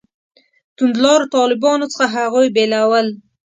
[0.77, 3.07] توندلارو طالبانو څخه هغوی بېلول.